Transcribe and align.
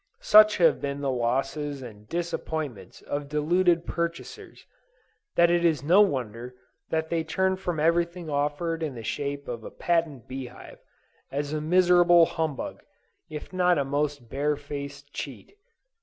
Such 0.23 0.57
have 0.57 0.81
been 0.81 1.01
the 1.01 1.11
losses 1.11 1.83
and 1.83 2.09
disappointments 2.09 3.03
of 3.03 3.29
deluded 3.29 3.85
purchasers, 3.85 4.65
that 5.35 5.51
it 5.51 5.63
is 5.63 5.83
no 5.83 6.01
wonder 6.01 6.55
that 6.89 7.09
they 7.11 7.23
turn 7.23 7.55
from 7.55 7.79
everything 7.79 8.27
offered 8.27 8.81
in 8.81 8.95
the 8.95 9.03
shape 9.03 9.47
of 9.47 9.63
a 9.63 9.69
patent 9.69 10.27
bee 10.27 10.47
hive, 10.47 10.79
as 11.31 11.53
a 11.53 11.61
miserable 11.61 12.25
humbug, 12.25 12.81
if 13.29 13.53
not 13.53 13.77
a 13.77 13.85
most 13.85 14.27
bare 14.27 14.55
faced 14.55 15.13
cheat. 15.13 15.55